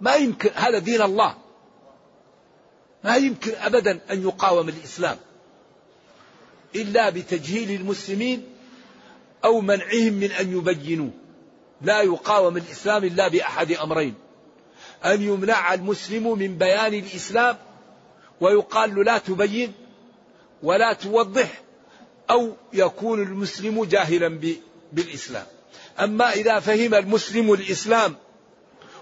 [0.00, 1.34] ما يمكن هذا دين الله.
[3.04, 5.16] ما يمكن أبدا أن يقاوم الإسلام.
[6.74, 8.44] إلا بتجهيل المسلمين
[9.44, 11.10] أو منعهم من أن يبينوا
[11.82, 14.14] لا يقاوم الإسلام إلا بأحد أمرين.
[15.04, 17.56] أن يمنع المسلم من بيان الإسلام
[18.40, 19.72] ويقال له لا تبين
[20.62, 21.62] ولا توضح
[22.30, 24.40] أو يكون المسلم جاهلا
[24.92, 25.46] بالإسلام.
[26.00, 28.16] أما إذا فهم المسلم الإسلام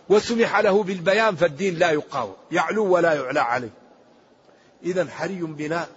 [0.08, 3.70] وسمح له بالبيان فالدين لا يقاوم يعلو ولا يعلى عليه.
[4.84, 5.88] إذا حري بنا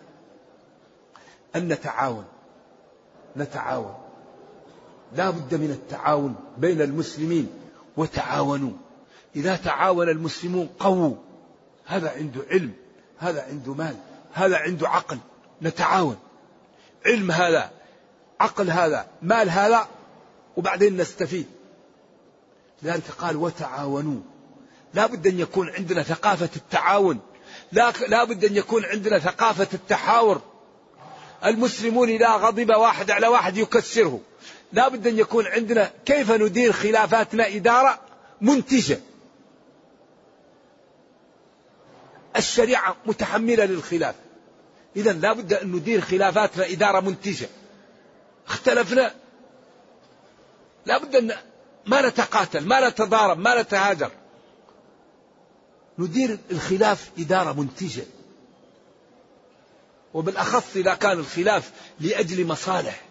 [1.56, 2.26] أن نتعاون.
[3.38, 3.96] نتعاون.
[5.16, 7.50] لا بد من التعاون بين المسلمين.
[7.98, 8.72] وتعاونوا.
[9.36, 11.16] إذا تعاون المسلمون قووا.
[11.86, 12.74] هذا عنده علم.
[13.18, 13.96] هذا عنده مال.
[14.34, 15.18] هذا عنده عقل.
[15.62, 16.18] نتعاون.
[17.06, 17.72] علم هذا.
[18.40, 19.08] عقل هذا.
[19.22, 19.88] مال هذا.
[20.58, 21.46] وبعدين نستفيد.
[22.84, 24.20] لذلك قال وتعاونوا.
[24.94, 27.20] لا بد أن يكون عندنا ثقافة التعاون.
[27.72, 30.42] لا, لا بد أن يكون عندنا ثقافة التحاور.
[31.46, 34.20] المسلمون إذا غضب واحد على واحد يكسره.
[34.74, 38.00] لا بد أن يكون عندنا كيف ندير خلافاتنا إدارة
[38.42, 39.00] منتجة.
[42.38, 44.16] الشريعة متحملة للخلاف.
[44.96, 47.50] إذا لا بد أن ندير خلافاتنا إدارة منتجة.
[48.48, 49.14] اختلفنا.
[50.86, 51.34] لا بد أن
[51.86, 54.12] ما نتقاتل ما نتضارب ما نتهاجر.
[56.00, 58.04] ندير الخلاف إدارة منتجة.
[60.14, 63.02] وبالأخص إذا كان الخلاف لأجل مصالح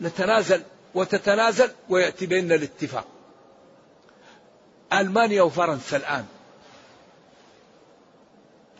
[0.00, 0.62] نتنازل
[0.94, 3.04] وتتنازل ويأتي بيننا الاتفاق.
[4.92, 6.26] ألمانيا وفرنسا الآن.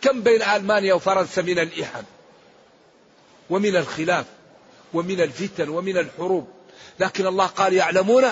[0.03, 2.05] كم بين ألمانيا وفرنسا من الإحن
[3.51, 4.27] ومن الخلاف
[4.95, 6.49] ومن الفتن ومن الحروب؟
[7.01, 8.25] لكن الله قال يعلمون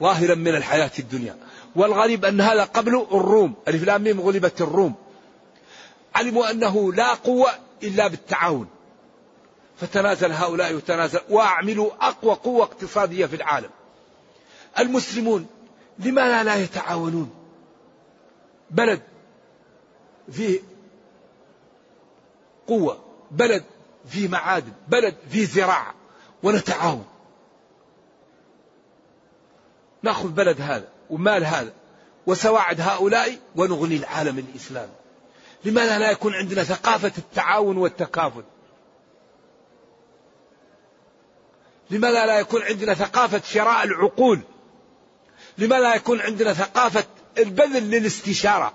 [0.00, 1.36] ظاهرا من الحياة الدنيا.
[1.76, 3.54] والغريب أن هذا قبل الروم.
[3.68, 4.94] ألف لام ميم غلبت الروم.
[6.14, 8.68] علموا أنه لا قوة إلا بالتعاون.
[9.80, 13.70] فتنازل هؤلاء وتنازل وأعملوا أقوى قوة اقتصادية في العالم.
[14.78, 15.46] المسلمون
[15.98, 17.30] لماذا لا يتعاونون؟
[18.70, 19.02] بلد
[20.32, 20.60] فيه
[22.66, 23.64] قوة بلد
[24.08, 25.94] فيه معادن بلد فيه زراعة
[26.42, 27.06] ونتعاون.
[30.02, 31.72] نأخذ بلد هذا ومال هذا
[32.26, 34.92] وسواعد هؤلاء ونغني العالم الإسلامي.
[35.66, 38.44] لماذا لا يكون عندنا ثقافة التعاون والتكافل؟
[41.90, 44.40] لماذا لا يكون عندنا ثقافة شراء العقول؟
[45.58, 47.04] لماذا لا يكون عندنا ثقافة
[47.38, 48.72] البذل للاستشارة؟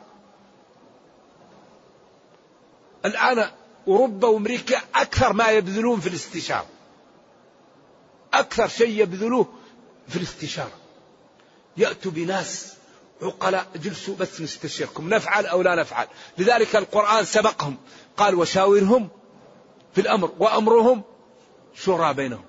[3.05, 3.51] الآن
[3.87, 6.67] أوروبا وأمريكا أكثر ما يبذلون في الاستشارة.
[8.33, 9.53] أكثر شيء يبذلوه
[10.07, 10.77] في الاستشارة.
[11.77, 12.80] يأتوا بناس
[13.21, 16.07] عقلاء جلسوا بس نستشيركم نفعل أو لا نفعل.
[16.37, 17.77] لذلك القرآن سبقهم.
[18.17, 19.09] قال وشاورهم
[19.95, 21.03] في الأمر وأمرهم
[21.75, 22.45] شورى بينهم.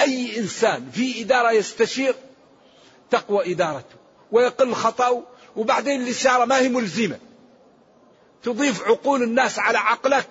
[0.00, 2.14] أي إنسان في إدارة يستشير
[3.10, 3.94] تقوى إدارته
[4.32, 5.22] ويقل خطأه
[5.56, 7.18] وبعدين الاستشارة ما هي ملزمة.
[8.42, 10.28] تضيف عقول الناس على عقلك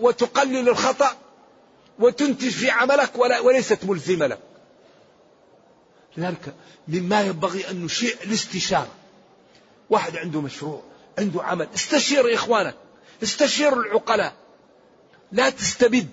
[0.00, 1.16] وتقلل الخطأ
[1.98, 3.10] وتنتج في عملك
[3.42, 4.38] وليست ملزمة لك.
[6.16, 6.54] لذلك
[6.88, 8.94] مما ينبغي أن نشيع الاستشارة.
[9.90, 10.82] واحد عنده مشروع
[11.18, 11.68] عنده عمل.
[11.74, 12.74] استشير إخوانك
[13.22, 14.32] استشير العقلاء.
[15.32, 16.08] لا تستبد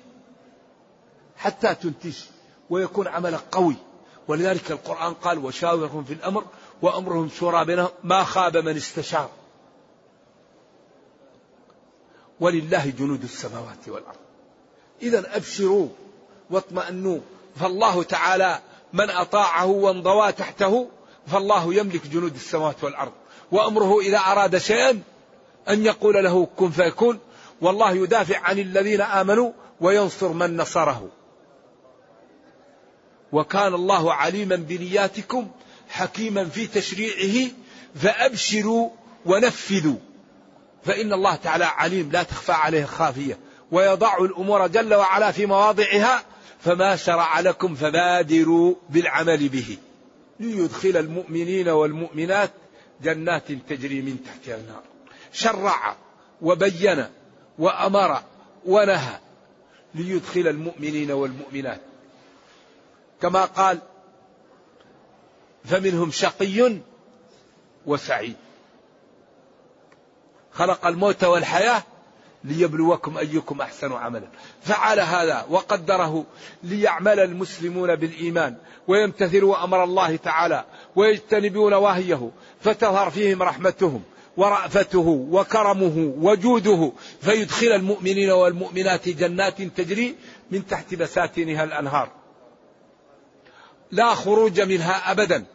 [1.37, 2.15] حتى تنتج
[2.69, 3.75] ويكون عملك قوي.
[4.27, 6.45] ولذلك القرآن قال وشاورهم في الأمر
[6.81, 7.89] وأمرهم شورى بينهم.
[8.03, 9.29] ما خاب من استشار.
[12.39, 14.17] ولله جنود السماوات والأرض.
[15.01, 15.87] إذا أبشروا
[16.49, 17.19] واطمأنوا
[17.55, 18.61] فالله تعالى
[18.93, 20.89] من أطاعه وانضوى تحته
[21.27, 23.11] فالله يملك جنود السماوات والأرض.
[23.51, 25.01] وأمره إذا أراد شيئا
[25.69, 27.19] أن يقول له كن فيكون.
[27.61, 31.09] والله يدافع عن الذين آمنوا وينصر من نصره.
[33.31, 35.51] وكان الله عليما بنياتكم
[35.89, 37.51] حكيما في تشريعه
[37.95, 38.89] فأبشروا
[39.25, 39.97] ونفذوا.
[40.85, 43.37] فإن الله تعالى عليم لا تخفى عليه خافية
[43.71, 46.23] ويضع الأمور جل وعلا في مواضعها
[46.63, 49.77] فما شرع لكم فبادروا بالعمل به.
[50.39, 52.51] ليدخل المؤمنين والمؤمنات
[53.01, 54.83] جنات تجري من تحتها النار.
[55.33, 55.95] شرع
[56.41, 57.05] وبين
[57.59, 58.23] وأمر
[58.65, 59.19] ونهى
[59.95, 61.81] ليدخل المؤمنين والمؤمنات.
[63.21, 63.79] كما قال
[65.65, 66.77] فمنهم شقي
[67.85, 68.35] وسعيد.
[70.51, 71.83] خلق الموت والحياة
[72.43, 74.27] ليبلوكم أيكم أحسن عملا.
[74.61, 76.25] فعل هذا وقدره
[76.63, 78.55] ليعمل المسلمون بالإيمان
[78.87, 80.65] ويمتثلوا أمر الله تعالى
[80.95, 82.31] ويجتنبوا نواهيه
[82.61, 84.03] فتظهر فيهم رحمتهم
[84.37, 86.91] ورأفته وكرمه وجوده
[87.21, 90.15] فيدخل المؤمنين والمؤمنات جنات تجري
[90.51, 92.11] من تحت بساتينها الأنهار.
[93.91, 95.45] لا خروج منها أبدا.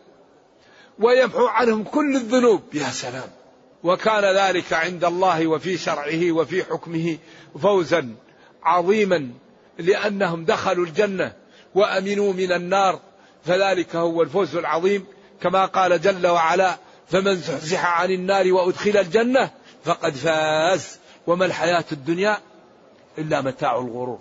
[0.98, 2.62] ويمحو عنهم كل الذنوب.
[2.74, 3.37] يا سلام.
[3.84, 7.18] وكان ذلك عند الله وفي شرعه وفي حكمه
[7.62, 8.14] فوزا
[8.62, 9.30] عظيما
[9.78, 11.32] لأنهم دخلوا الجنة
[11.74, 13.00] وأمنوا من النار.
[13.44, 15.06] فذلك هو الفوز العظيم.
[15.42, 16.76] كما قال جل وعلا
[17.08, 19.50] فمن زحزح عن النار وأدخل الجنة
[19.84, 20.98] فقد فاز.
[21.26, 22.38] وما الحياة الدنيا
[23.18, 24.20] إلا متاع الغرور.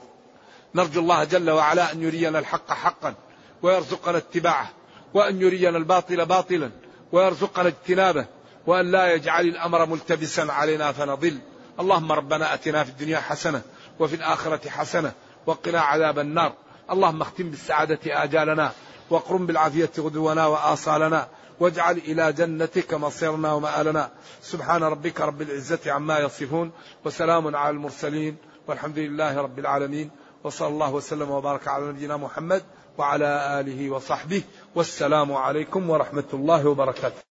[0.75, 3.15] نرجو الله جل وعلا أن يرينا الحق حقا
[3.61, 4.69] ويرزقنا اتباعه
[5.13, 6.71] وأن يرينا الباطل باطلا
[7.11, 8.36] ويرزقنا اجتنابه.
[8.67, 11.37] وأن لا يجعل الأمر ملتبسا علينا فنضل.
[11.79, 13.61] اللهم ربنا أتنا في الدنيا حسنة
[13.99, 15.11] وفي الآخرة حسنة
[15.45, 16.53] وقنا عذاب النار.
[16.91, 18.71] اللهم اختم بالسعادة آجالنا
[19.09, 21.27] واقرم بالعافية غدونا وآصالنا
[21.59, 24.09] واجعل إلى جنتك مصيرنا ومآلنا.
[24.41, 26.71] سبحان ربك رب العزة عما يصفون
[27.05, 28.35] وسلام على المرسلين
[28.67, 30.11] والحمد لله رب العالمين.
[30.43, 32.63] وصلى الله وسلم وبارك على نبينا محمد
[32.97, 34.41] وعلى آله وصحبه.
[34.75, 37.26] والسلام عليكم ورحمة الله وبركاته.